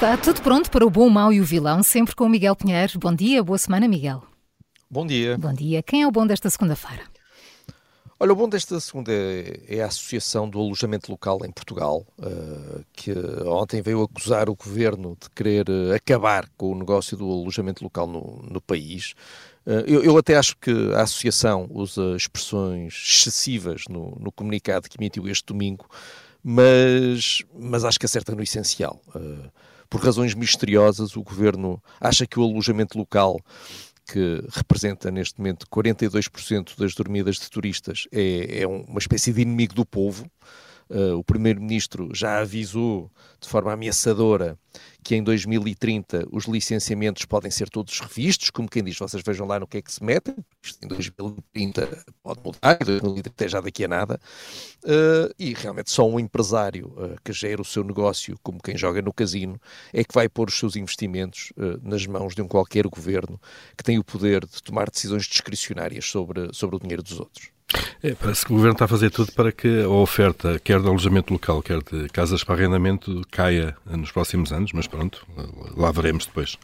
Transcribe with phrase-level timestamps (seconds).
[0.00, 2.56] Está tudo pronto para o bom, o mau e o vilão, sempre com o Miguel
[2.56, 2.98] Pinheiro.
[2.98, 4.22] Bom dia, boa semana, Miguel.
[4.90, 5.36] Bom dia.
[5.36, 5.82] Bom dia.
[5.82, 7.02] Quem é o bom desta segunda-feira?
[8.18, 12.82] Olha, o bom desta segunda é, é, a Associação do Alojamento Local em Portugal, uh,
[12.94, 13.12] que
[13.44, 18.06] ontem veio acusar o governo de querer uh, acabar com o negócio do alojamento local
[18.06, 19.12] no, no país.
[19.66, 24.96] Uh, eu, eu, até acho que a Associação usa expressões excessivas no, no comunicado que
[24.96, 25.84] emitiu este domingo,
[26.42, 28.98] mas, mas acho que acerta no essencial.
[29.90, 33.40] Por razões misteriosas, o governo acha que o alojamento local
[34.10, 39.74] que representa neste momento 42% das dormidas de turistas, é, é, uma espécie de inimigo
[39.74, 40.28] do povo.
[40.90, 43.10] Uh, o Primeiro-Ministro já avisou
[43.40, 44.58] de forma ameaçadora
[45.02, 49.58] que em 2030 os licenciamentos podem ser todos revistos, como quem diz, vocês vejam lá
[49.58, 53.84] no que é que se metem, isto em 2030 pode mudar, em 2030 já daqui
[53.84, 54.20] a nada,
[54.84, 59.00] uh, e realmente só um empresário uh, que gera o seu negócio, como quem joga
[59.00, 59.60] no casino,
[59.92, 63.40] é que vai pôr os seus investimentos uh, nas mãos de um qualquer governo
[63.76, 67.50] que tem o poder de tomar decisões discricionárias sobre, sobre o dinheiro dos outros.
[68.02, 70.88] É, parece que o Governo está a fazer tudo para que a oferta, quer de
[70.88, 75.26] alojamento local, quer de casas para arrendamento, caia nos próximos anos, mas pronto,
[75.76, 76.58] lá veremos depois.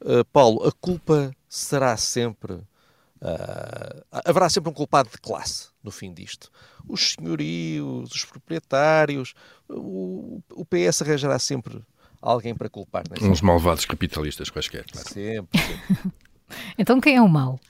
[0.00, 2.54] Uh, Paulo, a culpa será sempre.
[2.54, 6.50] Uh, haverá sempre um culpado de classe no fim disto.
[6.88, 9.34] Os senhorios, os proprietários,
[9.68, 11.82] o, o PS arranjará sempre
[12.20, 13.04] alguém para culpar.
[13.20, 14.84] Uns malvados capitalistas quaisquer.
[14.90, 15.08] Claro.
[15.08, 16.12] Sempre, sempre.
[16.78, 17.60] então quem é o mau?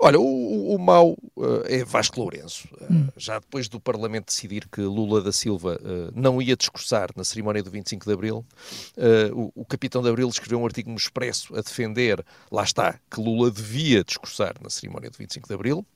[0.00, 2.68] Olha, o, o mau uh, é Vasco Lourenço.
[2.80, 3.08] Uh, hum.
[3.16, 7.64] Já depois do Parlamento decidir que Lula da Silva uh, não ia discursar na cerimónia
[7.64, 8.46] do 25 de Abril,
[9.34, 13.20] o, o, capitão de Abril escreveu um artigo no Expresso a defender, lá está, que
[13.20, 15.86] Lula devia discursar na cerimónia do 25 de Abril.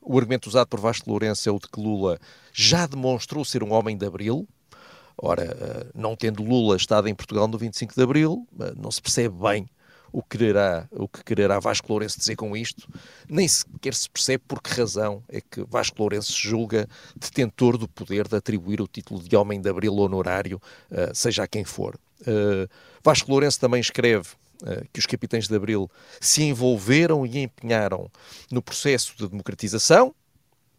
[0.00, 2.18] o argumento usado por Vasco Lourenço é o de que Lula
[2.52, 4.46] já demonstrou ser um homem de Abril,
[5.22, 9.68] Ora, não tendo Lula estado em Portugal no 25 de Abril, não se percebe bem
[10.12, 12.88] o que quererá, o que quererá Vasco Lourenço dizer com isto,
[13.28, 18.26] nem sequer se percebe por que razão é que Vasco Lourenço julga detentor do poder
[18.26, 20.60] de atribuir o título de Homem de Abril honorário,
[20.90, 21.98] uh, seja a quem for.
[22.22, 22.68] Uh,
[23.02, 24.28] Vasco Lourenço também escreve
[24.62, 25.90] uh, que os capitães de Abril
[26.20, 28.10] se envolveram e empenharam
[28.50, 30.14] no processo de democratização,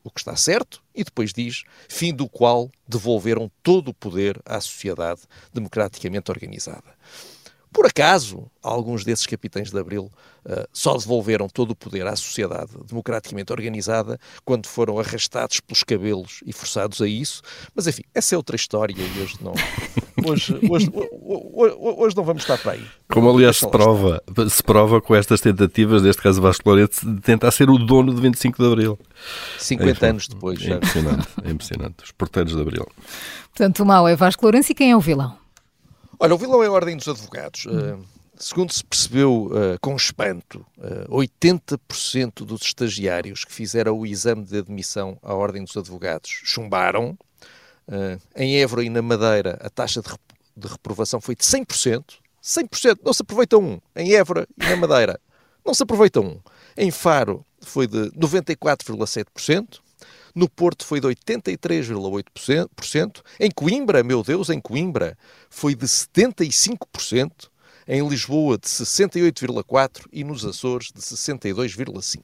[0.04, 4.60] o que está certo, e depois diz, fim do qual devolveram todo o poder à
[4.60, 5.22] sociedade
[5.54, 6.96] democraticamente organizada.
[7.74, 10.12] Por acaso, alguns desses capitães de Abril
[10.46, 16.42] uh, só devolveram todo o poder à sociedade democraticamente organizada quando foram arrastados pelos cabelos
[16.46, 17.42] e forçados a isso.
[17.74, 19.54] Mas enfim, essa é outra história e hoje não.
[20.24, 22.86] Hoje, hoje, hoje, hoje não vamos estar para aí.
[23.10, 27.50] Como aliás se prova, se prova com estas tentativas, neste caso Vasco Lourenço, de tentar
[27.50, 29.00] ser o dono de 25 de Abril.
[29.58, 30.62] 50 anos depois.
[30.62, 32.04] É impressionante, é impressionante.
[32.04, 32.86] Os porteiros de Abril.
[33.50, 35.41] Portanto, o mau é Vasco Lourenço e quem é o vilão?
[36.24, 37.66] Olha, o vilão é a Ordem dos Advogados.
[37.66, 38.00] Uh,
[38.36, 44.44] segundo se percebeu uh, com espanto, uh, eh, 80% dos estagiários que fizeram o exame
[44.44, 47.18] de admissão à Ordem dos Advogados chumbaram.
[48.36, 50.22] em Évora e na Madeira, a taxa de, rep
[50.56, 52.04] de reprovação foi de 100%.
[52.44, 53.82] 100%, não se aproveita um.
[53.96, 55.20] Em Évora e na Madeira,
[55.66, 56.40] não se aproveita um.
[56.78, 59.80] Em Faro foi de 94,7%.
[60.36, 63.22] No Porto foi de 83,8%.
[63.40, 65.18] Em Coimbra, meu Deus, em Coimbra
[65.50, 67.50] foi de 75%.
[67.88, 72.20] Em Lisboa, de 68,4% e nos Açores, de 62,5%.
[72.20, 72.24] Uh,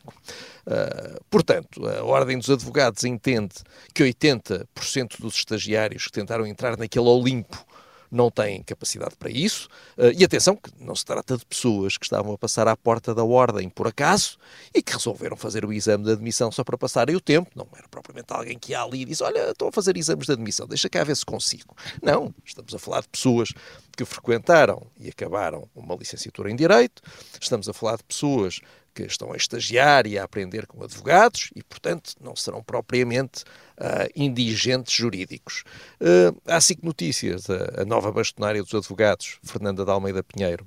[0.67, 3.55] ah, portanto, a Ordem dos Advogados entende
[3.93, 7.65] que 80% dos estagiários que tentaram entrar naquele Olimpo
[8.11, 9.67] não têm capacidade para isso.
[9.97, 13.13] Uh, e atenção, que não se trata de pessoas que estavam a passar à porta
[13.13, 14.37] da ordem por acaso
[14.73, 17.49] e que resolveram fazer o exame de admissão só para passarem o tempo.
[17.55, 20.31] Não era propriamente alguém que ia ali e diz: Olha, estou a fazer exames de
[20.31, 21.75] admissão, deixa cá ver se consigo.
[22.01, 23.53] Não, estamos a falar de pessoas
[23.95, 27.01] que frequentaram e acabaram uma licenciatura em Direito,
[27.41, 28.61] estamos a falar de pessoas
[28.97, 33.43] que estão a estagiar e a aprender com advogados e, portanto, não serão propriamente
[33.77, 35.63] uh, indigentes jurídicos.
[36.01, 37.47] Uh, há cinco notícias.
[37.47, 40.65] A, a nova bastonária dos advogados, Fernanda de Almeida Pinheiro,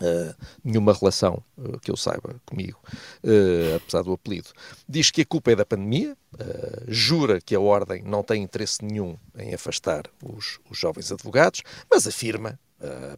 [0.00, 2.80] Uh, nenhuma relação uh, que eu saiba comigo,
[3.22, 4.48] uh, apesar do apelido.
[4.88, 6.16] Diz que a culpa é da pandemia,
[6.88, 12.06] jura que a Ordem não tem interesse nenhum em afastar os, os jovens advogados, mas
[12.06, 12.58] afirma,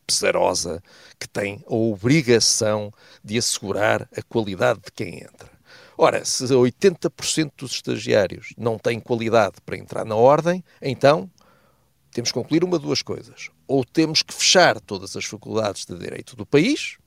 [0.06, 0.82] pesarosa,
[1.20, 2.92] que tem a obrigação
[3.22, 5.48] de assegurar a qualidade de quem entra.
[5.96, 11.30] Ora, se 80% dos estagiários não têm qualidade para entrar na Ordem, então
[12.12, 13.50] temos que concluir uma de duas coisas.
[13.66, 16.98] Ou temos que fechar todas as faculdades de direito do país,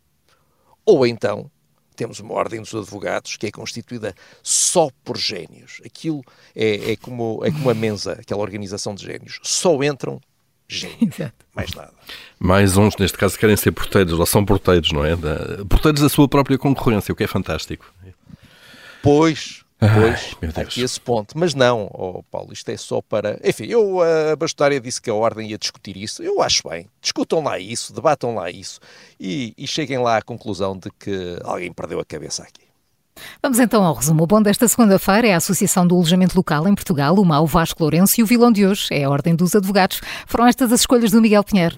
[0.86, 1.50] ou então
[1.96, 4.13] temos uma ordem dos advogados que é constituída
[4.44, 5.81] só por gênios.
[5.86, 6.24] Aquilo
[6.56, 9.40] é, é, como, é como a Mensa, aquela organização de gênios.
[9.44, 10.19] Só entram
[10.68, 11.16] gênios.
[11.56, 11.94] Mais nada.
[12.38, 15.16] Mais uns, neste caso, querem ser porteiros, ou são porteiros, não é?
[15.16, 17.92] Da, porteiros da sua própria concorrência, o que é fantástico.
[19.01, 21.38] Pois, Pois, aqui esse ponto.
[21.38, 23.39] Mas não, oh, Paulo, isto é só para.
[23.44, 26.24] Enfim, eu, a bastonária disse que a Ordem ia discutir isso.
[26.24, 26.89] Eu acho bem.
[27.01, 28.80] Discutam lá isso, debatam lá isso
[29.19, 32.66] e, e cheguem lá à conclusão de que alguém perdeu a cabeça aqui.
[33.42, 34.24] Vamos então ao resumo.
[34.24, 37.81] O bom desta segunda-feira é a Associação do Alojamento Local em Portugal, o MAU Vasco
[37.81, 40.01] Lourenço e o vilão de hoje é a Ordem dos Advogados.
[40.27, 41.77] Foram estas as escolhas do Miguel Pinheiro.